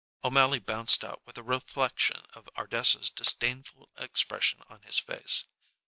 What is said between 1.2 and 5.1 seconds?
with a reflection of Ardessa's disdainful expression on his